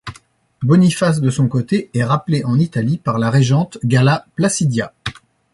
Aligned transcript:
Boniface 0.63 1.21
de 1.21 1.29
son 1.29 1.47
côté 1.47 1.91
est 1.93 2.03
rappelé 2.03 2.43
en 2.43 2.57
Italie 2.57 2.97
par 2.97 3.19
la 3.19 3.29
régente 3.29 3.77
Galla 3.83 4.25
Placidia. 4.35 4.93